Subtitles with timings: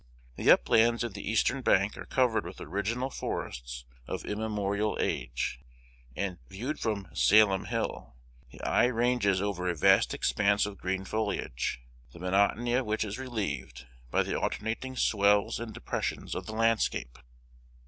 [0.35, 5.59] The uplands of the eastern bank are covered with original forests of immemorial age;
[6.15, 8.15] and, viewed from "Salem Hill,"
[8.49, 11.81] the eye ranges over a vast expanse of green foliage,
[12.13, 17.19] the monotony of which is relieved by the alternating swells and depressions of the landscape.